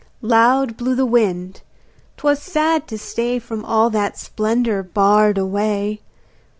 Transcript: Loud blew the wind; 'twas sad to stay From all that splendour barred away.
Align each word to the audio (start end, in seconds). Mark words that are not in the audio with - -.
Loud 0.23 0.77
blew 0.77 0.95
the 0.95 1.05
wind; 1.05 1.61
'twas 2.17 2.41
sad 2.41 2.87
to 2.87 2.97
stay 2.97 3.37
From 3.37 3.63
all 3.63 3.91
that 3.91 4.17
splendour 4.17 4.81
barred 4.81 5.37
away. 5.37 6.01